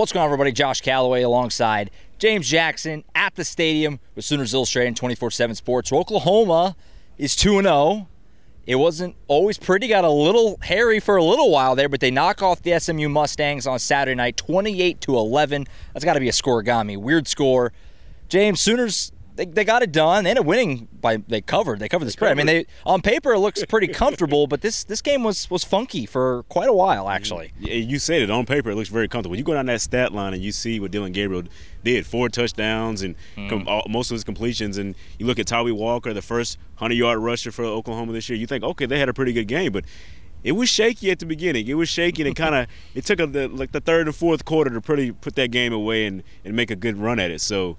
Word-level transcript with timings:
What's 0.00 0.12
going 0.12 0.22
on, 0.22 0.28
everybody? 0.28 0.52
Josh 0.52 0.80
Callaway 0.80 1.20
alongside 1.20 1.90
James 2.18 2.48
Jackson 2.48 3.04
at 3.14 3.34
the 3.34 3.44
stadium 3.44 4.00
with 4.14 4.24
Sooners 4.24 4.54
Illustrated 4.54 4.86
and 4.88 4.96
24 4.96 5.30
7 5.30 5.54
Sports. 5.54 5.92
Oklahoma 5.92 6.74
is 7.18 7.36
2 7.36 7.60
0. 7.60 8.08
It 8.64 8.76
wasn't 8.76 9.14
always 9.28 9.58
pretty, 9.58 9.88
got 9.88 10.04
a 10.04 10.10
little 10.10 10.56
hairy 10.62 11.00
for 11.00 11.16
a 11.16 11.22
little 11.22 11.50
while 11.50 11.76
there, 11.76 11.90
but 11.90 12.00
they 12.00 12.10
knock 12.10 12.40
off 12.40 12.62
the 12.62 12.80
SMU 12.80 13.10
Mustangs 13.10 13.66
on 13.66 13.78
Saturday 13.78 14.14
night 14.14 14.38
28 14.38 15.02
to 15.02 15.18
11. 15.18 15.66
That's 15.92 16.06
got 16.06 16.14
to 16.14 16.20
be 16.20 16.30
a 16.30 16.32
scorigami. 16.32 16.96
Weird 16.96 17.28
score. 17.28 17.70
James, 18.30 18.58
Sooners 18.58 19.12
they, 19.36 19.44
they 19.46 19.64
got 19.64 19.82
it 19.82 19.92
done. 19.92 20.24
They 20.24 20.30
ended 20.30 20.42
up 20.42 20.46
winning 20.46 20.88
by 21.00 21.18
they 21.28 21.40
covered. 21.40 21.78
They 21.78 21.88
covered 21.88 22.04
the 22.04 22.10
spread. 22.10 22.32
I 22.32 22.34
mean, 22.34 22.46
they 22.46 22.66
on 22.84 23.00
paper 23.00 23.32
it 23.32 23.38
looks 23.38 23.64
pretty 23.66 23.88
comfortable, 23.92 24.46
but 24.46 24.60
this 24.60 24.84
this 24.84 25.00
game 25.00 25.22
was 25.22 25.50
was 25.50 25.64
funky 25.64 26.06
for 26.06 26.42
quite 26.44 26.68
a 26.68 26.72
while 26.72 27.08
actually. 27.08 27.52
You 27.58 27.98
said 27.98 28.22
it 28.22 28.30
on 28.30 28.46
paper. 28.46 28.70
It 28.70 28.76
looks 28.76 28.88
very 28.88 29.08
comfortable. 29.08 29.36
You 29.36 29.44
go 29.44 29.54
down 29.54 29.66
that 29.66 29.80
stat 29.80 30.12
line 30.12 30.34
and 30.34 30.42
you 30.42 30.52
see 30.52 30.80
what 30.80 30.90
Dillon 30.90 31.12
Gabriel 31.12 31.44
did: 31.84 32.06
four 32.06 32.28
touchdowns 32.28 33.02
and 33.02 33.14
mm. 33.36 33.48
com- 33.48 33.68
all, 33.68 33.84
most 33.88 34.10
of 34.10 34.14
his 34.14 34.24
completions. 34.24 34.78
And 34.78 34.94
you 35.18 35.26
look 35.26 35.38
at 35.38 35.46
Tawee 35.46 35.72
Walker, 35.72 36.12
the 36.12 36.22
first 36.22 36.58
hundred 36.76 36.94
yard 36.94 37.18
rusher 37.18 37.52
for 37.52 37.64
Oklahoma 37.64 38.12
this 38.12 38.28
year. 38.28 38.38
You 38.38 38.46
think, 38.46 38.64
okay, 38.64 38.86
they 38.86 38.98
had 38.98 39.08
a 39.08 39.14
pretty 39.14 39.32
good 39.32 39.48
game, 39.48 39.72
but 39.72 39.84
it 40.42 40.52
was 40.52 40.68
shaky 40.68 41.10
at 41.10 41.18
the 41.18 41.26
beginning. 41.26 41.66
It 41.66 41.74
was 41.74 41.88
shaky 41.88 42.26
and 42.26 42.34
kind 42.34 42.54
of 42.54 42.66
it 42.94 43.04
took 43.04 43.20
a, 43.20 43.26
the, 43.26 43.48
like 43.48 43.72
the 43.72 43.80
third 43.80 44.06
and 44.06 44.16
fourth 44.16 44.44
quarter 44.44 44.70
to 44.70 44.80
pretty 44.80 45.12
put 45.12 45.34
that 45.36 45.50
game 45.50 45.72
away 45.72 46.06
and, 46.06 46.22
and 46.44 46.56
make 46.56 46.70
a 46.70 46.76
good 46.76 46.96
run 46.96 47.18
at 47.18 47.30
it. 47.30 47.40
So 47.40 47.76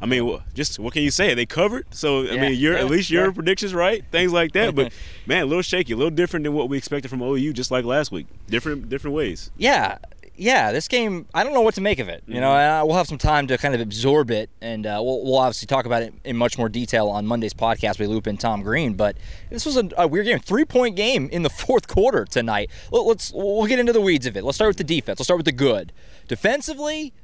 I 0.00 0.06
mean, 0.06 0.40
just 0.52 0.78
what 0.78 0.92
can 0.92 1.02
you 1.02 1.10
say? 1.10 1.34
They 1.34 1.46
covered, 1.46 1.86
so 1.90 2.22
I 2.22 2.32
yeah, 2.32 2.40
mean, 2.42 2.58
you're, 2.58 2.74
yeah, 2.74 2.80
at 2.80 2.86
least 2.86 3.10
your 3.10 3.26
yeah. 3.26 3.32
predictions 3.32 3.72
right, 3.74 4.04
things 4.10 4.32
like 4.32 4.52
that. 4.52 4.74
But 4.74 4.92
man, 5.26 5.42
a 5.42 5.46
little 5.46 5.62
shaky, 5.62 5.94
a 5.94 5.96
little 5.96 6.10
different 6.10 6.44
than 6.44 6.52
what 6.52 6.68
we 6.68 6.76
expected 6.76 7.08
from 7.08 7.22
OU, 7.22 7.52
just 7.54 7.70
like 7.70 7.84
last 7.84 8.12
week. 8.12 8.26
Different, 8.46 8.90
different 8.90 9.16
ways. 9.16 9.50
Yeah, 9.56 9.96
yeah. 10.36 10.70
This 10.70 10.86
game, 10.86 11.26
I 11.32 11.44
don't 11.44 11.54
know 11.54 11.62
what 11.62 11.76
to 11.76 11.80
make 11.80 11.98
of 11.98 12.10
it. 12.10 12.22
You 12.26 12.34
mm-hmm. 12.34 12.42
know, 12.42 12.84
we'll 12.84 12.96
have 12.96 13.06
some 13.06 13.16
time 13.16 13.46
to 13.46 13.56
kind 13.56 13.74
of 13.74 13.80
absorb 13.80 14.30
it, 14.30 14.50
and 14.60 14.86
uh, 14.86 15.00
we'll, 15.02 15.24
we'll 15.24 15.38
obviously 15.38 15.66
talk 15.66 15.86
about 15.86 16.02
it 16.02 16.12
in 16.24 16.36
much 16.36 16.58
more 16.58 16.68
detail 16.68 17.08
on 17.08 17.26
Monday's 17.26 17.54
podcast. 17.54 17.98
We 17.98 18.06
loop 18.06 18.26
in 18.26 18.36
Tom 18.36 18.62
Green, 18.62 18.94
but 18.94 19.16
this 19.48 19.64
was 19.64 19.78
a, 19.78 19.88
a 19.96 20.06
weird 20.06 20.26
game, 20.26 20.40
three 20.40 20.66
point 20.66 20.94
game 20.94 21.30
in 21.32 21.42
the 21.42 21.50
fourth 21.64 21.88
quarter 21.88 22.26
tonight. 22.26 22.70
Let's 22.92 23.32
we'll 23.32 23.66
get 23.66 23.78
into 23.78 23.94
the 23.94 24.02
weeds 24.02 24.26
of 24.26 24.36
it. 24.36 24.44
Let's 24.44 24.56
start 24.56 24.68
with 24.68 24.76
the 24.76 24.84
defense. 24.84 25.18
Let's 25.18 25.26
start 25.26 25.38
with 25.38 25.46
the 25.46 25.52
good. 25.52 25.94
Defensively 26.28 27.14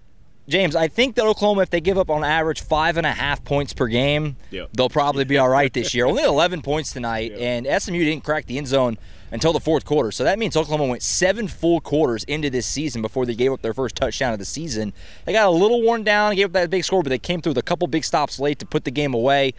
James, 0.49 0.75
I 0.75 0.89
think 0.89 1.15
that 1.17 1.25
Oklahoma, 1.25 1.63
if 1.63 1.71
they 1.71 1.81
give 1.81 1.97
up 1.97 2.11
on 2.11 2.25
average 2.25 2.63
five 2.63 2.97
and 2.97 3.07
a 3.07 3.13
half 3.13 3.45
points 3.45 3.73
per 3.73 3.87
game, 3.87 4.37
yep. 4.51 4.71
they'll 4.73 4.89
probably 4.89 5.25
be 5.25 5.39
all 5.39 5.49
right 5.49 5.73
this 5.73 5.95
year. 5.95 6.05
Only 6.05 6.25
11 6.25 6.63
points 6.63 6.93
tonight, 6.93 7.31
yep. 7.31 7.41
and 7.41 7.83
SMU 7.83 7.99
didn't 7.99 8.25
crack 8.25 8.47
the 8.47 8.59
end 8.59 8.67
zone 8.67 8.99
until 9.31 9.53
the 9.53 9.61
fourth 9.61 9.85
quarter. 9.85 10.11
So 10.11 10.25
that 10.25 10.39
means 10.39 10.57
Oklahoma 10.57 10.87
went 10.87 11.03
seven 11.03 11.47
full 11.47 11.81
quarters 11.81 12.25
into 12.25 12.51
this 12.51 12.67
season 12.67 13.03
before 13.03 13.25
they 13.25 13.35
gave 13.35 13.53
up 13.53 13.63
their 13.63 13.73
first 13.73 13.95
touchdown 13.95 14.33
of 14.33 14.41
the 14.41 14.45
season. 14.45 14.93
They 15.25 15.33
got 15.33 15.47
a 15.47 15.51
little 15.51 15.81
worn 15.81 16.03
down, 16.03 16.35
gave 16.35 16.47
up 16.47 16.53
that 16.53 16.71
big 16.71 16.85
score, 16.85 17.03
but 17.03 17.11
they 17.11 17.19
came 17.19 17.41
through 17.41 17.51
with 17.51 17.59
a 17.59 17.63
couple 17.63 17.87
big 17.87 18.05
stops 18.05 18.41
late 18.41 18.59
to 18.59 18.67
put 18.67 18.85
the 18.85 18.91
game 18.91 19.15
away. 19.15 19.55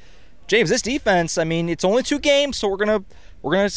James, 0.47 0.70
this 0.70 0.81
defense, 0.81 1.38
I 1.38 1.45
mean, 1.45 1.70
it's 1.70 1.86
only 1.86 2.03
two 2.03 2.20
games, 2.20 2.58
so 2.58 2.68
we're 2.68 2.78
gonna 2.78 3.03
we're 3.42 3.53
gonna 3.53 3.70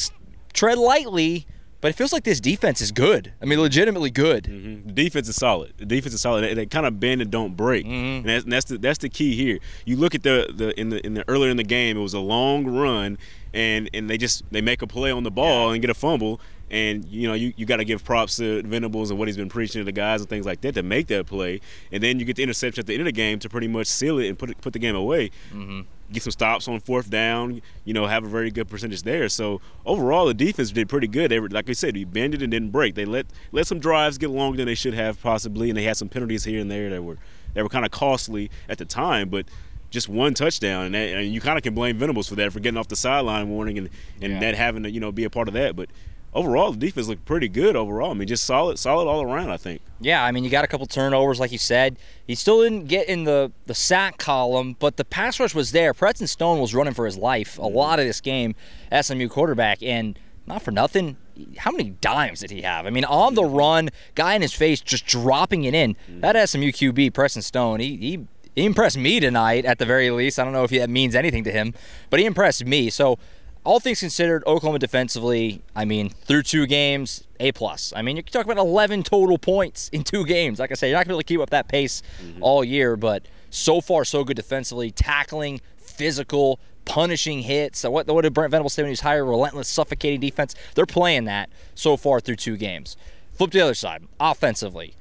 tread 0.53 0.79
lightly 0.79 1.47
but 1.87 1.91
it 1.91 1.95
feels 1.95 2.13
like 2.13 2.25
this 2.25 2.41
defense 2.41 2.81
is 2.81 2.91
good. 2.91 3.33
I 3.41 3.45
mean, 3.45 3.61
legitimately 3.61 4.11
good. 4.11 4.43
Mm-hmm. 4.43 4.89
The 4.89 4.93
defense 4.93 5.29
is 5.29 5.37
solid. 5.37 5.73
The 5.77 5.87
defense 5.87 6.15
is 6.15 6.21
solid. 6.21 6.43
They, 6.43 6.53
they 6.53 6.67
kind 6.67 6.85
of 6.85 6.99
bend 6.99 7.23
and 7.23 7.31
don't 7.31 7.57
break, 7.57 7.87
mm-hmm. 7.87 7.95
and, 7.95 8.25
that's, 8.25 8.43
and, 8.43 8.53
that's, 8.53 8.65
the 8.65 8.79
that's 8.79 8.99
the 8.99 9.09
key 9.09 9.37
here. 9.37 9.61
You 9.85 9.95
look 9.95 10.13
at 10.13 10.25
the 10.25 10.53
the 10.53 10.77
in 10.81 10.89
the 10.89 11.07
in 11.07 11.15
the 11.15 11.25
earlier 11.29 11.49
in 11.49 11.57
the 11.57 11.63
game, 11.63 11.97
it 11.97 12.01
was 12.01 12.13
a 12.13 12.19
long 12.19 12.67
run, 12.67 13.19
and 13.55 13.89
and 13.95 14.11
they 14.11 14.19
just 14.19 14.43
they 14.51 14.61
make 14.61 14.83
a 14.83 14.89
play 14.89 15.13
on 15.13 15.23
the 15.23 15.31
ball 15.31 15.69
yeah. 15.69 15.75
and 15.75 15.81
get 15.81 15.89
a 15.89 15.95
fumble, 15.95 16.41
and 16.73 17.05
you 17.05 17.29
know 17.29 17.35
you, 17.35 17.53
you 17.57 17.67
got 17.67 17.77
to 17.77 17.85
give 17.85 18.03
props 18.03 18.35
to 18.39 18.65
Venables 18.65 19.11
and 19.11 19.19
what 19.21 19.29
he's 19.29 19.37
been 19.37 19.49
preaching 19.49 19.81
to 19.81 19.85
the 19.85 19.93
guys 19.93 20.21
and 20.21 20.29
things 20.29 20.45
like 20.45 20.63
that 20.63 20.75
to 20.75 20.83
make 20.83 21.07
that 21.07 21.27
play, 21.27 21.61
and 21.93 22.03
then 22.03 22.19
you 22.19 22.25
get 22.25 22.35
the 22.35 22.43
interception 22.43 22.81
at 22.81 22.89
the 22.89 22.95
end 22.95 23.03
of 23.03 23.07
the 23.07 23.13
game 23.13 23.39
to 23.39 23.49
pretty 23.49 23.69
much 23.69 23.87
seal 23.87 24.19
it 24.19 24.27
and 24.27 24.37
put 24.37 24.51
it, 24.51 24.61
put 24.61 24.73
the 24.73 24.81
game 24.81 24.97
away. 24.97 25.31
Mm-hmm 25.53 25.83
get 26.13 26.23
some 26.23 26.31
stops 26.31 26.69
on 26.69 26.81
fourth 26.81 27.11
down, 27.11 27.61
you 27.85 27.93
know, 27.93 28.07
have 28.07 28.25
a 28.25 28.29
very 28.29 28.51
good 28.51 28.69
percentage 28.69 29.03
there. 29.03 29.29
So 29.29 29.61
overall, 29.85 30.27
the 30.27 30.35
defense 30.35 30.71
did 30.71 30.89
pretty 30.89 31.09
good. 31.09 31.31
They 31.31 31.41
like 31.41 31.69
I 31.69 31.73
said, 31.73 31.95
they 31.95 32.05
bended 32.05 32.43
and 32.43 32.51
didn't 32.51 32.71
break. 32.71 32.95
They 32.95 33.05
let 33.05 33.27
let 33.53 33.67
some 33.67 33.79
drives 33.79 34.19
get 34.19 34.31
longer 34.31 34.57
than 34.57 34.67
they 34.67 34.75
should 34.75 34.95
have 34.95 35.21
possibly, 35.21 35.71
and 35.71 35.77
they 35.77 35.83
had 35.83 35.97
some 35.97 36.09
penalties 36.09 36.45
here 36.45 36.61
and 36.61 36.71
there 36.71 36.91
that 36.91 37.03
were 37.03 37.19
that 37.55 37.63
were 37.63 37.69
kind 37.69 37.85
of 37.85 37.91
costly 37.91 38.51
at 38.69 38.79
the 38.79 38.85
time, 38.85 39.29
but. 39.29 39.47
Just 39.89 40.09
one 40.09 40.35
touchdown, 40.35 40.87
and, 40.87 40.95
that, 40.97 41.15
and 41.15 41.33
you 41.33 41.41
kind 41.41 41.57
of 41.57 41.63
can 41.63 41.73
blame 41.73 41.97
Venables 41.97 42.29
for 42.29 42.35
that 42.35 42.53
for 42.53 42.59
getting 42.59 42.77
off 42.77 42.89
the 42.89 42.97
sideline 42.97 43.49
warning 43.49 43.79
and, 43.79 43.89
and 44.21 44.33
yeah. 44.33 44.41
that 44.41 44.57
having 44.57 44.83
to 44.83 44.91
you 44.91 44.99
know 44.99 45.13
be 45.13 45.23
a 45.23 45.31
part 45.31 45.47
of 45.47 45.55
that. 45.55 45.77
But 45.77 45.91
overall, 46.37 46.71
the 46.71 46.79
defense 46.79 47.09
looked 47.09 47.25
pretty 47.25 47.49
good 47.49 47.75
overall. 47.75 48.11
I 48.11 48.15
mean, 48.15 48.29
just 48.29 48.45
solid, 48.45 48.79
solid 48.79 49.09
all 49.09 49.23
around. 49.23 49.51
I 49.51 49.57
think. 49.57 49.81
Yeah, 50.01 50.23
I 50.23 50.31
mean, 50.31 50.45
you 50.45 50.51
got 50.51 50.65
a 50.65 50.69
couple 50.69 50.87
turnovers, 50.87 51.41
like 51.41 51.51
you 51.51 51.59
said. 51.59 51.99
He 52.27 52.35
still 52.35 52.63
didn't 52.63 52.87
get 52.87 53.09
in 53.09 53.25
the 53.25 53.51
the 53.65 53.75
sack 53.75 54.19
column, 54.19 54.77
but 54.79 54.97
the 54.97 55.05
pass 55.05 55.41
rush 55.41 55.55
was 55.55 55.73
there. 55.73 55.95
Preston 55.95 56.27
Stone 56.27 56.61
was 56.61 56.75
running 56.75 56.95
for 56.95 57.07
his 57.07 57.17
life 57.17 57.59
a 57.59 57.63
mm-hmm. 57.63 57.77
lot 57.77 57.99
of 57.99 58.07
this 58.07 58.21
game. 58.21 58.55
SMU 59.01 59.29
quarterback, 59.29 59.83
and 59.83 60.19
not 60.47 60.63
for 60.63 60.71
nothing. 60.71 61.17
How 61.59 61.71
many 61.71 61.91
dimes 61.91 62.41
did 62.41 62.51
he 62.51 62.63
have? 62.63 62.87
I 62.87 62.91
mean, 62.91 63.05
on 63.05 63.35
the 63.35 63.45
run, 63.45 63.91
guy 64.15 64.35
in 64.35 64.43
his 64.43 64.55
face, 64.55 64.81
just 64.81 65.07
dropping 65.07 65.65
it 65.65 65.75
in. 65.75 65.95
Mm-hmm. 65.95 66.21
That 66.21 66.49
SMU 66.49 66.73
QB, 66.73 67.13
Preston 67.13 67.43
Stone, 67.43 67.81
he, 67.81 67.97
he 67.97 68.27
he 68.55 68.65
impressed 68.65 68.97
me 68.97 69.21
tonight 69.21 69.67
at 69.67 69.79
the 69.79 69.85
very 69.85 70.11
least. 70.11 70.39
I 70.39 70.45
don't 70.45 70.55
know 70.55 70.65
if 70.65 70.71
that 70.71 70.89
means 70.89 71.15
anything 71.15 71.45
to 71.45 71.53
him, 71.53 71.75
but 72.09 72.19
he 72.19 72.27
impressed 72.27 72.65
me. 72.65 72.89
So 72.89 73.19
all 73.67 73.81
things 73.81 74.01
considered, 74.01 74.45
Oklahoma 74.47 74.79
defensively, 74.79 75.61
I 75.75 75.85
mean, 75.85 76.11
through 76.11 76.45
two 76.45 76.67
games, 76.67 77.25
A 77.41 77.51
plus. 77.53 77.93
I 77.95 78.01
mean, 78.01 78.17
you're 78.17 78.23
talking 78.23 78.51
about 78.51 78.65
11 78.65 79.03
total 79.03 79.39
points 79.39 79.89
in 79.89 80.05
two 80.05 80.25
games. 80.25 80.61
Like 80.61 80.71
I 80.71 80.75
say, 80.75 80.89
you're 80.89 80.97
not 80.97 81.07
going 81.07 81.09
to 81.09 81.11
be 81.11 81.15
able 81.15 81.23
to 81.23 81.25
keep 81.25 81.41
up 81.41 81.51
that 81.51 81.69
pace 81.69 82.03
mm-hmm. 82.23 82.43
all 82.43 82.65
year, 82.65 82.97
but 82.97 83.27
so 83.51 83.81
far 83.81 84.05
so 84.05 84.23
good 84.23 84.37
defensively, 84.37 84.93
tackling, 84.93 85.61
physical, 85.79 86.61
punishing 86.85 87.41
hits. 87.41 87.81
So 87.81 87.91
what, 87.91 88.07
what 88.07 88.23
did 88.23 88.33
Brent 88.33 88.53
Venables 88.53 88.73
say 88.73 88.83
when 88.83 88.89
he 88.89 88.93
was 88.93 89.01
higher, 89.01 89.25
relentless, 89.25 89.69
suffocating 89.69 90.21
defense? 90.21 90.55
They're 90.77 90.87
playing 90.87 91.25
that 91.25 91.51
so 91.75 91.97
far 91.97 92.21
through 92.21 92.37
two 92.37 92.57
games. 92.57 92.97
Flip 93.33 93.51
to 93.51 93.59
the 93.59 93.65
other 93.65 93.75
side, 93.75 94.05
offensively. 94.21 94.95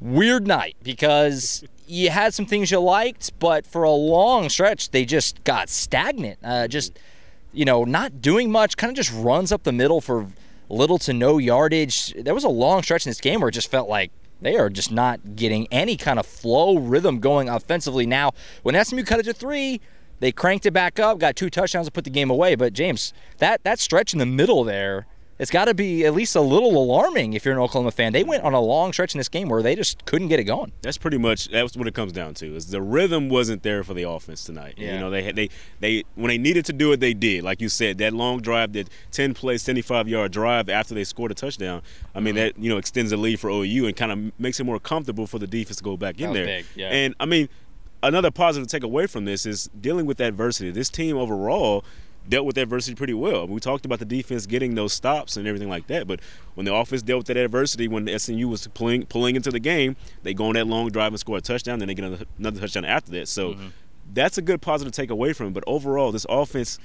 Weird 0.00 0.46
night 0.46 0.76
because 0.82 1.62
you 1.86 2.08
had 2.08 2.32
some 2.32 2.46
things 2.46 2.70
you 2.70 2.80
liked, 2.80 3.38
but 3.38 3.66
for 3.66 3.82
a 3.82 3.90
long 3.90 4.48
stretch, 4.48 4.92
they 4.92 5.04
just 5.04 5.44
got 5.44 5.68
stagnant. 5.68 6.38
Uh, 6.42 6.66
just. 6.68 6.94
Mm-hmm 6.94 7.04
you 7.52 7.64
know, 7.64 7.84
not 7.84 8.20
doing 8.20 8.50
much, 8.50 8.76
kind 8.76 8.90
of 8.90 8.96
just 8.96 9.12
runs 9.12 9.52
up 9.52 9.62
the 9.62 9.72
middle 9.72 10.00
for 10.00 10.28
little 10.68 10.98
to 10.98 11.12
no 11.12 11.38
yardage. 11.38 12.12
There 12.14 12.34
was 12.34 12.44
a 12.44 12.48
long 12.48 12.82
stretch 12.82 13.06
in 13.06 13.10
this 13.10 13.20
game 13.20 13.40
where 13.40 13.48
it 13.48 13.52
just 13.52 13.70
felt 13.70 13.88
like 13.88 14.10
they 14.40 14.56
are 14.56 14.68
just 14.68 14.92
not 14.92 15.36
getting 15.36 15.66
any 15.70 15.96
kind 15.96 16.18
of 16.18 16.26
flow 16.26 16.78
rhythm 16.78 17.20
going 17.20 17.48
offensively. 17.48 18.06
Now, 18.06 18.32
when 18.62 18.82
SMU 18.82 19.02
cut 19.02 19.20
it 19.20 19.24
to 19.24 19.32
three, 19.32 19.80
they 20.20 20.32
cranked 20.32 20.66
it 20.66 20.72
back 20.72 20.98
up, 20.98 21.18
got 21.18 21.36
two 21.36 21.50
touchdowns 21.50 21.86
to 21.86 21.92
put 21.92 22.04
the 22.04 22.10
game 22.10 22.30
away. 22.30 22.54
But 22.54 22.72
James, 22.72 23.12
that 23.38 23.62
that 23.64 23.78
stretch 23.78 24.12
in 24.12 24.18
the 24.18 24.26
middle 24.26 24.64
there 24.64 25.06
it's 25.38 25.50
got 25.50 25.66
to 25.66 25.74
be 25.74 26.04
at 26.04 26.14
least 26.14 26.34
a 26.34 26.40
little 26.40 26.76
alarming 26.76 27.34
if 27.34 27.44
you're 27.44 27.54
an 27.54 27.60
Oklahoma 27.60 27.92
fan. 27.92 28.12
They 28.12 28.24
went 28.24 28.42
on 28.42 28.54
a 28.54 28.60
long 28.60 28.92
stretch 28.92 29.14
in 29.14 29.18
this 29.18 29.28
game 29.28 29.48
where 29.48 29.62
they 29.62 29.76
just 29.76 30.04
couldn't 30.04 30.28
get 30.28 30.40
it 30.40 30.44
going. 30.44 30.72
That's 30.82 30.98
pretty 30.98 31.18
much 31.18 31.48
that's 31.48 31.76
what 31.76 31.86
it 31.86 31.94
comes 31.94 32.12
down 32.12 32.34
to. 32.34 32.56
Is 32.56 32.66
the 32.66 32.82
rhythm 32.82 33.28
wasn't 33.28 33.62
there 33.62 33.84
for 33.84 33.94
the 33.94 34.02
offense 34.02 34.44
tonight. 34.44 34.74
Yeah. 34.76 34.94
You 34.94 35.00
know, 35.00 35.10
they 35.10 35.22
had 35.22 35.36
they 35.36 35.48
they 35.80 36.04
when 36.16 36.28
they 36.28 36.38
needed 36.38 36.64
to 36.66 36.72
do 36.72 36.92
it, 36.92 37.00
they 37.00 37.14
did. 37.14 37.44
Like 37.44 37.60
you 37.60 37.68
said, 37.68 37.98
that 37.98 38.12
long 38.12 38.40
drive, 38.40 38.72
that 38.72 38.88
10 39.12 39.34
play, 39.34 39.58
75 39.58 40.08
yard 40.08 40.32
drive 40.32 40.68
after 40.68 40.94
they 40.94 41.04
scored 41.04 41.30
a 41.30 41.34
touchdown. 41.34 41.82
I 42.14 42.20
mean, 42.20 42.34
mm-hmm. 42.34 42.44
that 42.44 42.58
you 42.58 42.68
know 42.68 42.78
extends 42.78 43.10
the 43.10 43.16
lead 43.16 43.38
for 43.38 43.48
OU 43.50 43.86
and 43.86 43.96
kind 43.96 44.12
of 44.12 44.40
makes 44.40 44.58
it 44.58 44.64
more 44.64 44.80
comfortable 44.80 45.26
for 45.26 45.38
the 45.38 45.46
defense 45.46 45.76
to 45.76 45.84
go 45.84 45.96
back 45.96 46.20
in 46.20 46.32
there. 46.32 46.46
Big, 46.46 46.66
yeah. 46.74 46.88
And 46.88 47.14
I 47.20 47.26
mean, 47.26 47.48
another 48.02 48.30
positive 48.30 48.66
to 48.66 48.76
take 48.76 48.82
away 48.82 49.06
from 49.06 49.24
this 49.24 49.46
is 49.46 49.70
dealing 49.80 50.06
with 50.06 50.20
adversity. 50.20 50.70
This 50.70 50.88
team 50.88 51.16
overall 51.16 51.84
dealt 52.28 52.46
with 52.46 52.58
adversity 52.58 52.94
pretty 52.94 53.14
well. 53.14 53.46
We 53.46 53.60
talked 53.60 53.84
about 53.84 53.98
the 53.98 54.04
defense 54.04 54.46
getting 54.46 54.74
those 54.74 54.92
stops 54.92 55.36
and 55.36 55.46
everything 55.46 55.68
like 55.68 55.86
that, 55.86 56.06
but 56.06 56.20
when 56.54 56.66
the 56.66 56.74
offense 56.74 57.02
dealt 57.02 57.18
with 57.18 57.26
that 57.28 57.36
adversity, 57.36 57.88
when 57.88 58.04
the 58.04 58.18
SMU 58.18 58.48
was 58.48 58.66
pulling 58.68 59.06
pulling 59.06 59.36
into 59.36 59.50
the 59.50 59.60
game, 59.60 59.96
they 60.22 60.34
go 60.34 60.46
on 60.46 60.54
that 60.54 60.66
long 60.66 60.88
drive 60.90 61.12
and 61.12 61.20
score 61.20 61.38
a 61.38 61.40
touchdown, 61.40 61.78
then 61.78 61.88
they 61.88 61.94
get 61.94 62.04
another, 62.04 62.24
another 62.38 62.60
touchdown 62.60 62.84
after 62.84 63.10
that. 63.12 63.28
So 63.28 63.54
mm-hmm. 63.54 63.68
that's 64.12 64.38
a 64.38 64.42
good 64.42 64.60
positive 64.60 64.92
take 64.92 65.10
away 65.10 65.32
from 65.32 65.48
it. 65.48 65.54
But 65.54 65.64
overall, 65.66 66.12
this 66.12 66.26
offense 66.28 66.78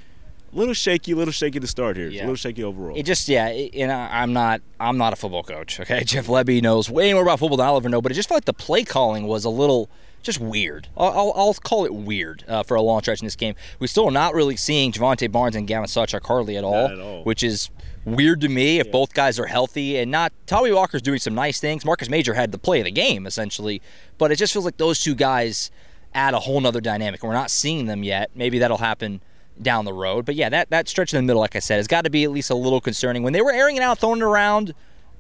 a 0.54 0.58
little 0.58 0.74
shaky, 0.74 1.14
a 1.14 1.16
little 1.16 1.32
shaky 1.32 1.60
to 1.60 1.68
start 1.68 1.98
here. 1.98 2.10
Yeah. 2.10 2.22
A 2.22 2.24
little 2.24 2.36
shaky 2.36 2.64
overall. 2.64 2.96
It 2.96 3.04
just 3.04 3.28
yeah, 3.28 3.48
and 3.48 3.92
I'm 3.92 4.34
not 4.34 4.62
I'm 4.80 4.98
not 4.98 5.14
a 5.14 5.16
football 5.16 5.44
coach. 5.44 5.80
Okay, 5.80 6.04
Jeff 6.06 6.28
Lebby 6.28 6.62
knows 6.62 6.90
way 6.90 7.14
more 7.14 7.24
about 7.24 7.40
football 7.40 7.58
than 7.58 7.68
I'll 7.68 7.78
ever 7.78 7.90
know, 7.90 8.02
but 8.02 8.12
it 8.12 8.16
just 8.16 8.30
felt 8.30 8.38
like 8.38 8.46
the 8.46 8.54
play 8.54 8.84
calling 8.84 9.28
was 9.28 9.46
a 9.46 9.50
little 9.50 9.90
just 10.24 10.40
weird. 10.40 10.88
I'll, 10.98 11.34
I'll 11.36 11.54
call 11.54 11.86
it 11.86 11.94
weird 11.94 12.44
uh, 12.48 12.64
for 12.64 12.76
a 12.76 12.82
long 12.82 13.02
stretch 13.02 13.22
in 13.22 13.26
this 13.26 13.36
game. 13.36 13.56
We 13.80 13.88
still 13.88 14.08
are 14.08 14.12
not 14.12 14.34
really 14.34 14.56
seeing 14.56 14.92
Jovantae 14.92 15.32
Barnes 15.32 15.56
and 15.56 15.68
Gavin 15.68 15.88
Sawchuk 15.88 16.26
hardly 16.26 16.58
at 16.58 16.64
all, 16.64 16.88
at 16.88 17.00
all, 17.00 17.24
which 17.24 17.44
is 17.44 17.70
weird 18.06 18.42
to 18.42 18.50
me 18.50 18.80
if 18.80 18.88
yeah. 18.88 18.92
both 18.92 19.14
guys 19.14 19.40
are 19.40 19.46
healthy 19.46 19.98
and 19.98 20.10
not. 20.10 20.34
Tawee 20.48 20.74
Walker's 20.74 21.02
doing 21.02 21.20
some 21.20 21.36
nice 21.36 21.60
things. 21.60 21.86
Marcus 21.86 22.10
Major 22.10 22.34
had 22.34 22.52
the 22.52 22.58
play 22.58 22.80
of 22.80 22.86
the 22.86 22.92
game 22.92 23.28
essentially, 23.28 23.82
but 24.18 24.32
it 24.32 24.38
just 24.38 24.54
feels 24.54 24.66
like 24.66 24.78
those 24.78 25.00
two 25.00 25.16
guys 25.16 25.72
add 26.14 26.34
a 26.34 26.40
whole 26.40 26.60
nother 26.60 26.82
dynamic. 26.82 27.22
And 27.22 27.28
we're 27.30 27.36
not 27.36 27.52
seeing 27.52 27.86
them 27.86 28.04
yet. 28.04 28.32
Maybe 28.36 28.60
that'll 28.60 28.78
happen 28.78 29.22
down 29.62 29.86
the 29.86 29.94
road. 29.94 30.26
But 30.26 30.36
yeah, 30.36 30.50
that, 30.50 30.70
that 30.70 30.88
stretch 30.88 31.14
in 31.14 31.18
the 31.18 31.24
middle, 31.24 31.42
like 31.42 31.56
I 31.56 31.60
said, 31.60 31.78
has 31.78 31.88
got 31.88 32.04
to 32.04 32.10
be 32.10 32.24
at 32.24 32.32
least 32.32 32.50
a 32.50 32.56
little 32.56 32.82
concerning. 32.82 33.24
When 33.24 33.34
they 33.34 33.42
were 33.42 33.52
airing 33.52 33.78
it 33.78 33.84
out, 33.84 34.00
throwing 34.00 34.20
it 34.20 34.24
around 34.24 34.74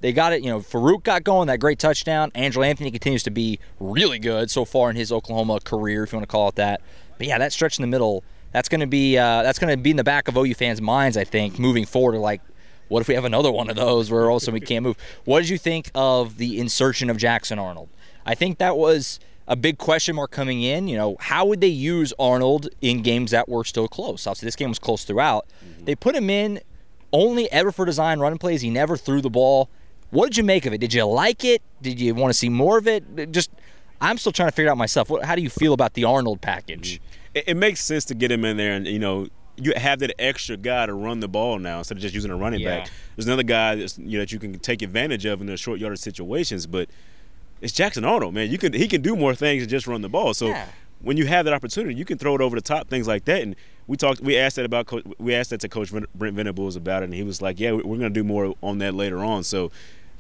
they 0.04 0.12
got 0.12 0.34
it. 0.34 0.44
You 0.44 0.50
know, 0.50 0.60
Farooq 0.60 1.04
got 1.04 1.24
going 1.24 1.48
that 1.48 1.62
great 1.62 1.80
touchdown. 1.80 2.30
Andrel 2.32 2.68
Anthony 2.68 2.92
continues 2.92 3.24
to 3.24 3.32
be 3.32 3.58
really 3.80 4.20
good 4.20 4.52
so 4.52 4.66
far 4.66 4.90
in 4.90 4.98
his 4.98 5.14
Oklahoma 5.14 5.62
career, 5.62 6.04
if 6.04 6.12
you 6.12 6.18
want 6.18 6.28
to 6.28 6.32
call 6.32 6.50
it 6.50 6.56
that. 6.56 6.82
But 7.18 7.28
yeah, 7.28 7.38
that 7.38 7.54
stretch 7.54 7.80
in 7.80 7.84
the 7.84 7.88
middle, 7.88 8.22
that's 8.52 8.68
going 8.68 8.82
to 8.82 8.88
be 8.88 9.18
uh, 9.18 9.44
that's 9.44 9.60
going 9.60 9.72
to 9.72 9.82
be 9.82 9.92
in 9.92 9.96
the 9.96 10.04
back 10.04 10.28
of 10.28 10.36
OU 10.36 10.56
fans' 10.56 10.82
minds, 10.82 11.16
I 11.16 11.24
think, 11.24 11.58
moving 11.58 11.86
forward. 11.86 12.18
Like, 12.18 12.42
what 12.90 13.00
if 13.00 13.08
we 13.08 13.14
have 13.14 13.24
another 13.24 13.50
one 13.50 13.70
of 13.70 13.78
those 13.78 14.12
where 14.12 14.30
also 14.30 14.52
we 14.52 14.60
can't 14.60 14.84
move? 14.84 14.98
What 15.24 15.40
did 15.40 15.48
you 15.48 15.58
think 15.58 15.90
of 15.96 16.38
the 16.38 16.60
insertion 16.60 17.10
of 17.10 17.16
Jackson 17.16 17.58
Arnold? 17.58 17.88
I 18.26 18.36
think 18.36 18.58
that 18.58 18.76
was 18.76 19.22
a 19.48 19.56
big 19.56 19.78
question 19.78 20.18
mark 20.18 20.32
coming 20.32 20.64
in. 20.64 20.90
You 20.90 20.98
know, 20.98 21.16
how 21.22 21.46
would 21.46 21.62
they 21.62 21.68
use 21.68 22.14
Arnold 22.20 22.68
in 22.82 23.04
games 23.04 23.32
that 23.32 23.48
were 23.48 23.64
still 23.64 23.88
close? 23.88 24.28
Obviously, 24.28 24.48
this 24.48 24.58
game 24.58 24.68
was 24.68 24.80
close 24.80 25.06
throughout. 25.06 25.48
Mm-hmm. 25.66 25.86
They 25.86 25.96
put 25.96 26.14
him 26.14 26.30
in 26.30 26.60
only 27.14 27.50
ever 27.54 27.72
for 27.72 27.86
design 27.86 28.20
running 28.20 28.38
plays. 28.38 28.62
He 28.62 28.70
never 28.70 28.98
threw 28.98 29.22
the 29.22 29.30
ball. 29.30 29.70
What 30.14 30.28
did 30.28 30.38
you 30.38 30.44
make 30.44 30.68
of 30.68 30.74
it? 30.74 30.78
Did 30.78 30.94
you 30.94 31.06
like 31.06 31.44
it? 31.44 31.64
Did 31.82 32.00
you 32.00 32.14
want 32.14 32.30
to 32.30 32.38
see 32.38 32.48
more 32.48 32.78
of 32.78 32.88
it? 32.88 33.32
Just, 33.32 33.50
I'm 34.00 34.20
still 34.20 34.32
trying 34.32 34.50
to 34.50 34.56
figure 34.56 34.70
out 34.70 34.78
myself. 34.78 35.10
What, 35.10 35.26
how 35.26 35.34
do 35.36 35.42
you 35.42 35.50
feel 35.50 35.74
about 35.74 35.96
the 35.96 36.04
Arnold 36.04 36.40
package? 36.40 37.02
It, 37.34 37.46
it 37.48 37.58
makes 37.58 37.84
sense 37.84 38.06
to 38.06 38.14
get 38.14 38.32
him 38.32 38.46
in 38.46 38.56
there, 38.56 38.74
and 38.74 38.86
you 38.86 39.00
know, 39.00 39.28
you 39.58 39.74
have 39.76 39.98
that 40.00 40.14
extra 40.20 40.56
guy 40.56 40.86
to 40.86 40.94
run 40.94 41.20
the 41.20 41.28
ball 41.28 41.58
now 41.58 41.80
instead 41.80 41.98
of 41.98 42.02
just 42.02 42.14
using 42.14 42.30
a 42.30 42.36
running 42.36 42.60
yeah. 42.60 42.82
back. 42.82 42.92
There's 43.16 43.26
another 43.26 43.42
guy 43.42 43.74
you 43.74 43.88
know, 43.98 44.20
that 44.20 44.32
you 44.32 44.38
can 44.38 44.60
take 44.60 44.84
advantage 44.84 45.26
of 45.26 45.42
in 45.42 45.48
the 45.48 45.58
short 45.58 45.80
yardage 45.80 46.00
situations, 46.00 46.68
but 46.68 46.90
it's 47.60 47.74
Jackson 47.74 48.06
Arnold, 48.06 48.36
man. 48.36 48.52
You 48.52 48.60
can 48.60 48.74
he 48.74 48.88
can 48.88 49.02
do 49.02 49.16
more 49.16 49.34
things 49.34 49.64
than 49.64 49.70
just 49.70 49.88
run 49.88 50.02
the 50.02 50.10
ball. 50.10 50.36
So 50.36 50.50
yeah. 50.50 50.68
when 51.02 51.18
you 51.18 51.26
have 51.26 51.46
that 51.46 51.56
opportunity, 51.56 51.96
you 51.96 52.06
can 52.06 52.20
throw 52.20 52.36
it 52.36 52.42
over 52.42 52.56
the 52.56 52.62
top, 52.62 52.88
things 52.88 53.08
like 53.08 53.26
that. 53.26 53.42
And 53.42 53.56
we 53.88 53.98
talked, 53.98 54.22
we 54.22 54.38
asked 54.38 54.58
that 54.58 54.66
about, 54.66 54.92
we 55.20 55.34
asked 55.34 55.50
that 55.50 55.62
to 55.62 55.70
Coach 55.70 55.92
Brent 55.92 56.36
Venables 56.36 56.76
about 56.76 57.02
it, 57.02 57.06
and 57.06 57.16
he 57.16 57.24
was 57.24 57.42
like, 57.42 57.60
"Yeah, 57.60 57.72
we're 57.72 57.82
going 57.82 58.02
to 58.02 58.10
do 58.12 58.24
more 58.24 58.54
on 58.62 58.78
that 58.78 58.94
later 58.94 59.24
on." 59.24 59.44
So 59.44 59.72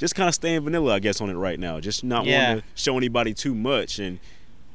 just 0.03 0.15
kind 0.15 0.27
of 0.27 0.35
staying 0.35 0.59
vanilla, 0.59 0.95
I 0.95 0.99
guess, 0.99 1.21
on 1.21 1.29
it 1.29 1.35
right 1.35 1.57
now. 1.57 1.79
Just 1.79 2.03
not 2.03 2.25
yeah. 2.25 2.47
wanting 2.47 2.61
to 2.61 2.67
show 2.75 2.97
anybody 2.97 3.33
too 3.33 3.55
much 3.55 3.99
and. 3.99 4.19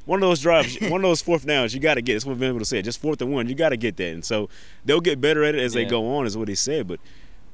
One 0.05 0.23
of 0.23 0.27
those 0.27 0.41
drives, 0.41 0.75
one 0.81 1.01
of 1.01 1.01
those 1.03 1.21
fourth 1.21 1.45
downs, 1.45 1.71
you 1.71 1.79
got 1.79 1.95
to 1.95 2.01
get. 2.01 2.13
That's 2.13 2.25
what 2.25 2.37
Venables 2.37 2.69
said. 2.69 2.83
Just 2.83 2.99
fourth 2.99 3.21
and 3.21 3.31
one, 3.31 3.47
you 3.47 3.53
got 3.53 3.69
to 3.69 3.77
get 3.77 3.95
that. 3.97 4.11
And 4.11 4.25
so 4.25 4.49
they'll 4.83 5.01
get 5.01 5.21
better 5.21 5.43
at 5.43 5.53
it 5.53 5.61
as 5.61 5.75
yeah. 5.75 5.83
they 5.83 5.89
go 5.89 6.15
on, 6.15 6.25
is 6.25 6.35
what 6.35 6.47
he 6.47 6.55
said. 6.55 6.87
But 6.87 6.99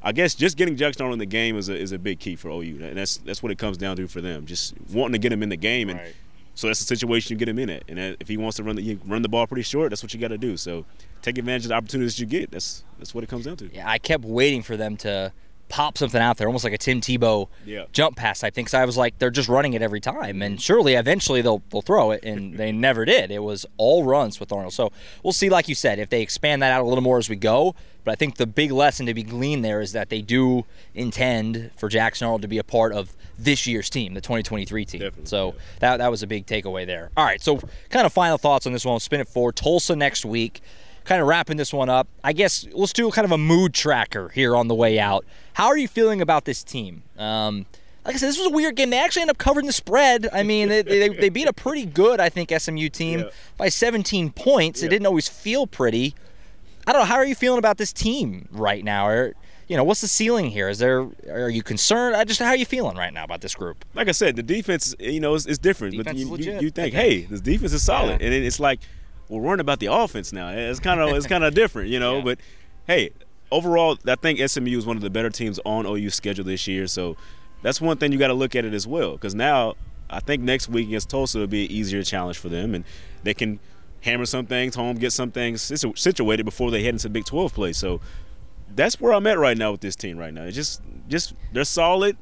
I 0.02 0.14
guess 0.14 0.36
just 0.36 0.56
getting 0.56 0.78
Jackson 0.78 1.12
in 1.12 1.20
the 1.20 1.26
game 1.26 1.58
is 1.58 1.68
a, 1.68 1.76
is 1.76 1.92
a 1.92 2.00
big 2.00 2.20
key 2.20 2.38
for 2.38 2.50
OU, 2.50 2.80
and 2.82 2.96
that's 2.96 3.18
that's 3.18 3.44
what 3.44 3.52
it 3.52 3.58
comes 3.58 3.76
down 3.78 3.98
to 3.98 4.08
for 4.08 4.22
them. 4.22 4.46
Just 4.46 4.74
wanting 4.94 5.12
to 5.14 5.18
get 5.18 5.34
him 5.34 5.44
in 5.44 5.50
the 5.50 5.58
game, 5.58 5.90
and 5.90 6.00
right. 6.00 6.16
so 6.54 6.68
that's 6.68 6.80
the 6.80 6.86
situation 6.86 7.34
you 7.34 7.38
get 7.38 7.50
him 7.50 7.60
in 7.60 7.70
it. 7.70 7.84
And 7.90 8.00
if 8.00 8.30
he 8.30 8.38
wants 8.38 8.56
to 8.56 8.64
run 8.64 8.78
the 8.78 8.98
run 9.06 9.22
the 9.22 9.28
ball 9.28 9.48
pretty 9.48 9.64
short, 9.64 9.90
that's 9.90 10.02
what 10.02 10.14
you 10.14 10.20
got 10.22 10.30
to 10.30 10.38
do. 10.38 10.56
So 10.56 10.86
take 11.24 11.38
advantage 11.38 11.66
of 11.66 11.70
the 11.70 11.76
opportunities 11.76 12.18
you 12.20 12.26
get. 12.26 12.52
That's 12.52 12.86
that's 13.00 13.14
what 13.14 13.26
it 13.26 13.28
comes 13.28 13.44
down 13.44 13.58
to. 13.58 13.76
Yeah, 13.76 13.90
I 13.90 13.98
kept 13.98 14.24
waiting 14.24 14.62
for 14.62 14.78
them 14.78 14.96
to 14.98 15.34
pop 15.70 15.98
something 15.98 16.22
out 16.22 16.38
there, 16.38 16.48
almost 16.48 16.64
like 16.64 16.74
a 16.74 16.78
Tim 16.78 17.02
Tebow 17.02 17.48
yeah. 17.66 17.86
jump 17.92 18.18
pass 18.18 18.44
I 18.44 18.50
think. 18.50 18.70
So 18.70 18.80
I 18.80 18.86
was 18.86 18.98
like, 18.98 19.18
they're 19.20 19.32
just 19.32 19.50
running 19.50 19.74
it 19.74 19.82
every 19.82 20.00
time, 20.00 20.42
and 20.42 20.62
surely 20.62 20.96
eventually 20.96 21.42
they'll 21.42 21.64
they'll 21.72 21.82
throw 21.82 22.12
it, 22.12 22.24
and 22.24 22.58
they 22.58 22.72
never 22.88 23.06
did. 23.06 23.32
It 23.32 23.44
was 23.44 23.66
all 23.78 24.04
runs 24.04 24.40
with 24.40 24.52
Arnold. 24.52 24.74
So 24.74 24.92
we'll 25.24 25.34
see, 25.34 25.50
like 25.50 25.68
you 25.68 25.76
said, 25.76 26.00
if 26.00 26.10
they 26.10 26.22
expand 26.22 26.62
that 26.62 26.72
out 26.72 26.82
a 26.82 26.88
little 26.88 27.04
more 27.04 27.18
as 27.18 27.30
we 27.30 27.36
go. 27.36 27.76
But 28.04 28.12
I 28.12 28.16
think 28.16 28.36
the 28.36 28.46
big 28.46 28.72
lesson 28.72 29.08
to 29.08 29.16
be 29.16 29.24
gleaned 29.24 29.66
there 29.66 29.82
is 29.82 29.94
that 29.94 30.10
they 30.10 30.22
do 30.22 30.66
intend 30.94 31.72
for 31.76 31.90
Jackson 31.90 32.26
Arnold 32.26 32.44
to 32.44 32.48
be 32.48 32.60
a 32.60 32.64
part 32.64 32.94
of 32.94 33.16
this 33.38 33.66
year's 33.66 33.90
team, 33.90 34.14
the 34.14 34.22
2023 34.22 34.86
team. 34.86 35.00
Definitely, 35.02 35.26
so 35.26 35.48
yeah. 35.48 35.62
that 35.80 35.98
that 35.98 36.12
was 36.12 36.22
a 36.22 36.28
big 36.28 36.46
takeaway 36.46 36.86
there. 36.86 37.10
All 37.18 37.26
right, 37.26 37.42
so 37.42 37.58
kind 37.90 38.06
of 38.06 38.14
final 38.14 38.38
thoughts 38.38 38.68
on 38.68 38.74
this 38.74 38.86
one. 38.86 38.94
We'll 38.94 39.00
spin 39.00 39.22
it 39.22 39.28
forward. 39.28 39.56
Tulsa 39.56 39.96
next 39.96 40.24
week 40.24 40.62
kind 41.06 41.22
of 41.22 41.28
wrapping 41.28 41.58
this 41.58 41.72
one 41.72 41.88
up, 41.88 42.08
I 42.24 42.34
guess 42.34 42.68
let's 42.74 42.92
do 42.92 43.10
kind 43.12 43.26
of 43.26 43.32
a 43.32 43.38
mood 43.38 43.74
tracker 43.74 44.30
here 44.30 44.56
on 44.56 44.68
the 44.68 44.76
way 44.76 45.00
out. 45.00 45.26
How 45.54 45.68
are 45.68 45.78
you 45.78 45.88
feeling 45.88 46.22
about 46.22 46.46
this 46.46 46.64
team? 46.64 47.04
Um, 47.18 47.66
like 48.06 48.16
I 48.16 48.18
said, 48.18 48.30
this 48.30 48.38
was 48.38 48.48
a 48.48 48.54
weird 48.54 48.76
game. 48.76 48.90
They 48.90 49.00
actually 49.00 49.22
end 49.22 49.32
up 49.32 49.38
covering 49.38 49.66
the 49.66 49.74
spread. 49.74 50.28
I 50.32 50.44
mean, 50.44 50.70
they, 50.70 50.82
they, 50.84 51.10
they 51.10 51.30
beat 51.30 51.48
a 51.48 51.54
pretty 51.54 51.86
good, 51.86 52.20
I 52.20 52.30
think, 52.30 52.52
SMU 52.56 52.90
team 52.90 53.22
yeah. 53.22 53.30
by 53.58 53.70
17 53.70 54.32
points. 54.32 54.82
Yeah. 54.82 54.88
It 54.88 54.90
didn't 54.90 55.08
always 55.08 55.28
feel 55.28 55.66
pretty. 55.66 56.14
I 56.86 56.92
don't 56.92 57.02
know. 57.02 57.06
How 57.06 57.16
are 57.16 57.26
you 57.26 57.34
feeling 57.34 57.58
about 57.58 57.78
this 57.78 57.92
team 57.92 58.48
right 58.52 58.84
now? 58.84 59.08
Or, 59.08 59.34
you 59.68 59.76
know, 59.76 59.84
what's 59.84 60.02
the 60.02 60.08
ceiling 60.08 60.52
here? 60.52 60.70
Is 60.70 60.78
there? 60.78 61.08
Are 61.30 61.50
you 61.50 61.64
concerned? 61.64 62.16
I 62.16 62.26
just 62.26 62.40
how 62.40 62.50
are 62.50 62.56
you 62.56 62.66
feeling 62.66 62.96
right 62.96 63.12
now 63.12 63.24
about 63.24 63.42
this 63.42 63.56
group? 63.56 63.84
Like 63.96 64.08
I 64.08 64.12
said, 64.12 64.36
the 64.36 64.44
defense, 64.44 64.94
you 65.00 65.20
know, 65.20 65.34
is, 65.34 65.48
is 65.48 65.58
different. 65.58 65.98
Defense 65.98 66.24
but 66.26 66.40
you, 66.40 66.54
you, 66.54 66.60
you, 66.60 66.70
think, 66.70 66.94
hey, 66.94 67.24
this 67.24 67.42
defense 67.42 67.74
is 67.74 67.84
solid, 67.84 68.22
yeah. 68.22 68.28
and 68.28 68.36
it's 68.36 68.60
like 68.60 68.82
we're 69.30 69.42
worrying 69.42 69.60
about 69.60 69.80
the 69.80 69.88
offense 69.88 70.32
now. 70.32 70.50
It's 70.50 70.80
kind 70.80 71.00
of 71.00 71.10
it's 71.16 71.28
kind 71.28 71.44
of 71.44 71.54
different, 71.62 71.90
you 71.90 72.00
know. 72.00 72.18
Yeah. 72.18 72.24
But 72.24 72.40
hey, 72.88 73.12
overall, 73.52 73.98
I 74.08 74.16
think 74.16 74.40
SMU 74.40 74.78
is 74.78 74.86
one 74.86 74.98
of 74.98 75.04
the 75.04 75.10
better 75.10 75.30
teams 75.30 75.60
on 75.66 75.86
OU 75.86 76.10
schedule 76.12 76.46
this 76.46 76.68
year. 76.68 76.88
So 76.88 77.18
that's 77.62 77.82
one 77.82 77.98
thing 77.98 78.12
you 78.12 78.18
got 78.20 78.28
to 78.28 78.34
look 78.34 78.56
at 78.56 78.66
it 78.66 78.74
as 78.74 78.88
well. 78.88 79.14
Because 79.14 79.36
now 79.36 79.76
I 80.10 80.20
think 80.20 80.44
next 80.44 80.70
week 80.70 80.88
against 80.88 81.10
Tulsa 81.10 81.40
will 81.40 81.48
be 81.48 81.66
an 81.66 81.72
easier 81.72 82.04
challenge 82.04 82.38
for 82.38 82.50
them, 82.50 82.76
and 82.76 82.84
they 83.24 83.34
can 83.34 83.60
hammer 84.02 84.26
some 84.26 84.46
things 84.46 84.76
home, 84.76 84.98
get 84.98 85.12
some 85.12 85.32
things 85.32 85.62
situated 85.96 86.44
before 86.44 86.70
they 86.70 86.84
head 86.84 86.94
into 86.94 87.10
Big 87.10 87.26
12 87.26 87.54
play. 87.54 87.74
So 87.74 88.02
that's 88.76 89.00
where 89.02 89.14
I'm 89.14 89.26
at 89.28 89.40
right 89.40 89.58
now 89.58 89.72
with 89.72 89.82
this 89.82 89.96
team. 89.96 90.18
Right 90.18 90.34
now, 90.34 90.44
it's 90.44 90.56
just 90.56 90.82
just 91.08 91.34
they're 91.54 91.64
solid. 91.64 92.18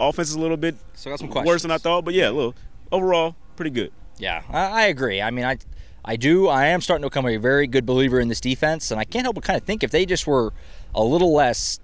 Offense 0.00 0.30
is 0.30 0.34
a 0.34 0.40
little 0.40 0.56
bit 0.56 0.74
so 0.94 1.10
got 1.10 1.20
some 1.20 1.30
worse 1.44 1.62
than 1.62 1.70
I 1.70 1.78
thought, 1.78 2.04
but 2.04 2.14
yeah, 2.14 2.30
look, 2.30 2.56
overall 2.90 3.36
pretty 3.56 3.70
good. 3.70 3.92
Yeah, 4.18 4.42
I, 4.48 4.64
I 4.64 4.82
agree. 4.86 5.22
I 5.22 5.30
mean, 5.30 5.44
I 5.44 5.58
I 6.04 6.16
do. 6.16 6.48
I 6.48 6.66
am 6.66 6.80
starting 6.80 7.02
to 7.02 7.10
become 7.10 7.26
a 7.26 7.36
very 7.36 7.66
good 7.66 7.86
believer 7.86 8.18
in 8.18 8.28
this 8.28 8.40
defense, 8.40 8.90
and 8.90 8.98
I 8.98 9.04
can't 9.04 9.24
help 9.24 9.36
but 9.36 9.44
kind 9.44 9.56
of 9.56 9.64
think 9.64 9.82
if 9.82 9.90
they 9.90 10.04
just 10.04 10.26
were 10.26 10.52
a 10.94 11.02
little 11.02 11.32
less 11.32 11.78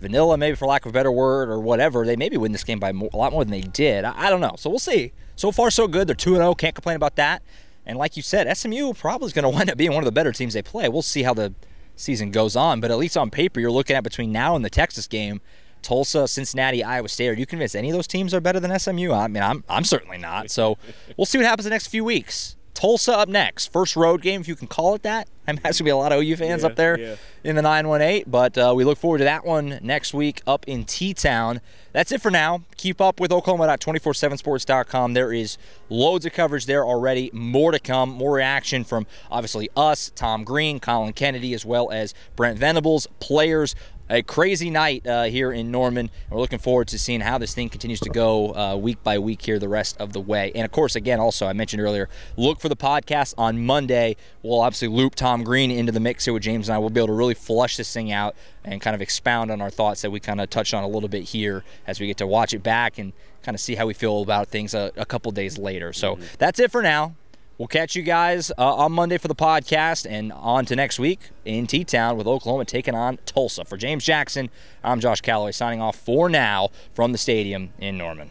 vanilla, 0.00 0.36
maybe 0.36 0.56
for 0.56 0.66
lack 0.66 0.86
of 0.86 0.90
a 0.90 0.92
better 0.92 1.12
word, 1.12 1.48
or 1.48 1.60
whatever, 1.60 2.04
they 2.04 2.16
maybe 2.16 2.36
win 2.36 2.52
this 2.52 2.64
game 2.64 2.80
by 2.80 2.90
more, 2.90 3.10
a 3.12 3.16
lot 3.16 3.32
more 3.32 3.44
than 3.44 3.52
they 3.52 3.60
did. 3.60 4.04
I, 4.04 4.26
I, 4.26 4.30
don't 4.30 4.40
know. 4.40 4.54
So 4.56 4.70
we'll 4.70 4.78
see. 4.78 5.12
So 5.36 5.52
far, 5.52 5.70
so 5.70 5.86
good. 5.86 6.08
They're 6.08 6.16
two 6.16 6.30
and 6.30 6.38
zero. 6.38 6.50
Oh. 6.50 6.54
Can't 6.54 6.74
complain 6.74 6.96
about 6.96 7.16
that. 7.16 7.42
And 7.86 7.96
like 7.98 8.16
you 8.16 8.22
said, 8.22 8.54
SMU 8.56 8.94
probably 8.94 9.26
is 9.26 9.32
going 9.32 9.42
to 9.50 9.56
wind 9.56 9.70
up 9.70 9.76
being 9.76 9.92
one 9.92 10.02
of 10.02 10.06
the 10.06 10.12
better 10.12 10.32
teams 10.32 10.54
they 10.54 10.62
play. 10.62 10.88
We'll 10.88 11.02
see 11.02 11.22
how 11.22 11.34
the 11.34 11.54
season 11.96 12.30
goes 12.30 12.56
on, 12.56 12.80
but 12.80 12.90
at 12.90 12.98
least 12.98 13.16
on 13.16 13.30
paper, 13.30 13.60
you're 13.60 13.70
looking 13.70 13.94
at 13.94 14.02
between 14.02 14.32
now 14.32 14.56
and 14.56 14.64
the 14.64 14.70
Texas 14.70 15.06
game. 15.06 15.40
Tulsa, 15.82 16.28
Cincinnati, 16.28 16.84
Iowa 16.84 17.08
State. 17.08 17.28
Are 17.28 17.34
you 17.34 17.46
convinced 17.46 17.74
any 17.74 17.88
of 17.88 17.96
those 17.96 18.06
teams 18.06 18.34
are 18.34 18.40
better 18.40 18.60
than 18.60 18.78
SMU? 18.78 19.12
I 19.12 19.28
mean, 19.28 19.42
I'm, 19.42 19.64
I'm 19.66 19.84
certainly 19.84 20.18
not. 20.18 20.50
So 20.50 20.76
we'll 21.16 21.24
see 21.24 21.38
what 21.38 21.46
happens 21.46 21.64
the 21.64 21.70
next 21.70 21.86
few 21.86 22.04
weeks. 22.04 22.56
Tulsa 22.80 23.12
up 23.12 23.28
next. 23.28 23.70
First 23.70 23.94
road 23.94 24.22
game, 24.22 24.40
if 24.40 24.48
you 24.48 24.56
can 24.56 24.66
call 24.66 24.94
it 24.94 25.02
that. 25.02 25.28
I 25.46 25.52
going 25.52 25.72
to 25.72 25.84
be 25.84 25.90
a 25.90 25.96
lot 25.96 26.12
of 26.12 26.22
OU 26.22 26.36
fans 26.36 26.62
yeah, 26.62 26.68
up 26.68 26.76
there 26.76 26.98
yeah. 26.98 27.16
in 27.44 27.56
the 27.56 27.62
918, 27.62 28.24
but 28.26 28.56
uh, 28.56 28.72
we 28.74 28.84
look 28.84 28.96
forward 28.96 29.18
to 29.18 29.24
that 29.24 29.44
one 29.44 29.80
next 29.82 30.14
week 30.14 30.40
up 30.46 30.66
in 30.66 30.84
T 30.84 31.12
Town. 31.12 31.60
That's 31.92 32.12
it 32.12 32.22
for 32.22 32.30
now. 32.30 32.62
Keep 32.76 33.00
up 33.00 33.20
with 33.20 33.32
Oklahoma.247sports.com. 33.32 35.12
There 35.12 35.32
is 35.32 35.58
loads 35.88 36.24
of 36.24 36.32
coverage 36.32 36.66
there 36.66 36.86
already. 36.86 37.30
More 37.34 37.72
to 37.72 37.80
come. 37.80 38.10
More 38.10 38.32
reaction 38.32 38.84
from 38.84 39.06
obviously 39.30 39.68
us, 39.76 40.10
Tom 40.14 40.44
Green, 40.44 40.80
Colin 40.80 41.12
Kennedy, 41.12 41.52
as 41.52 41.66
well 41.66 41.90
as 41.90 42.14
Brent 42.36 42.58
Venables, 42.58 43.08
players 43.18 43.74
a 44.10 44.22
crazy 44.22 44.70
night 44.70 45.06
uh, 45.06 45.24
here 45.24 45.52
in 45.52 45.70
Norman. 45.70 46.10
We're 46.28 46.40
looking 46.40 46.58
forward 46.58 46.88
to 46.88 46.98
seeing 46.98 47.20
how 47.20 47.38
this 47.38 47.54
thing 47.54 47.68
continues 47.68 48.00
to 48.00 48.10
go 48.10 48.54
uh, 48.54 48.76
week 48.76 49.02
by 49.04 49.18
week 49.20 49.40
here 49.42 49.58
the 49.60 49.68
rest 49.68 49.96
of 50.00 50.12
the 50.12 50.20
way. 50.20 50.50
And 50.54 50.64
of 50.64 50.72
course, 50.72 50.96
again, 50.96 51.20
also 51.20 51.46
I 51.46 51.52
mentioned 51.52 51.80
earlier, 51.80 52.08
look 52.36 52.60
for 52.60 52.68
the 52.68 52.76
podcast 52.76 53.34
on 53.38 53.64
Monday. 53.64 54.16
We'll 54.42 54.60
obviously 54.60 54.88
loop 54.88 55.14
Tom 55.14 55.44
Green 55.44 55.70
into 55.70 55.92
the 55.92 56.00
mix 56.00 56.24
here 56.24 56.34
with 56.34 56.42
James 56.42 56.68
and 56.68 56.74
I. 56.74 56.78
We'll 56.78 56.90
be 56.90 57.00
able 57.00 57.08
to 57.08 57.12
really 57.14 57.34
flush 57.34 57.76
this 57.76 57.92
thing 57.94 58.10
out 58.10 58.34
and 58.64 58.80
kind 58.80 58.96
of 58.96 59.00
expound 59.00 59.52
on 59.52 59.60
our 59.60 59.70
thoughts 59.70 60.02
that 60.02 60.10
we 60.10 60.18
kind 60.18 60.40
of 60.40 60.50
touched 60.50 60.74
on 60.74 60.82
a 60.82 60.88
little 60.88 61.08
bit 61.08 61.22
here 61.22 61.64
as 61.86 62.00
we 62.00 62.08
get 62.08 62.16
to 62.16 62.26
watch 62.26 62.52
it 62.52 62.64
back 62.64 62.98
and 62.98 63.12
kind 63.44 63.54
of 63.54 63.60
see 63.60 63.76
how 63.76 63.86
we 63.86 63.94
feel 63.94 64.22
about 64.22 64.48
things 64.48 64.74
a, 64.74 64.90
a 64.96 65.06
couple 65.06 65.30
days 65.30 65.56
later. 65.56 65.92
So 65.92 66.16
mm-hmm. 66.16 66.24
that's 66.38 66.58
it 66.58 66.72
for 66.72 66.82
now. 66.82 67.14
We'll 67.60 67.68
catch 67.68 67.94
you 67.94 68.02
guys 68.02 68.50
uh, 68.56 68.74
on 68.74 68.92
Monday 68.92 69.18
for 69.18 69.28
the 69.28 69.34
podcast 69.34 70.10
and 70.10 70.32
on 70.32 70.64
to 70.64 70.74
next 70.74 70.98
week 70.98 71.28
in 71.44 71.66
T 71.66 71.84
Town 71.84 72.16
with 72.16 72.26
Oklahoma 72.26 72.64
taking 72.64 72.94
on 72.94 73.18
Tulsa. 73.26 73.66
For 73.66 73.76
James 73.76 74.02
Jackson, 74.02 74.48
I'm 74.82 74.98
Josh 74.98 75.20
Callaway 75.20 75.52
signing 75.52 75.82
off 75.82 75.94
for 75.94 76.30
now 76.30 76.70
from 76.94 77.12
the 77.12 77.18
stadium 77.18 77.74
in 77.78 77.98
Norman. 77.98 78.30